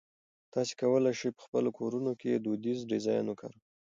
تاسي 0.53 0.73
کولای 0.81 1.13
شئ 1.19 1.29
په 1.37 1.41
خپلو 1.45 1.69
کورونو 1.79 2.11
کې 2.21 2.31
دودیزه 2.43 2.89
ډیزاین 2.91 3.25
وکاروئ. 3.27 3.59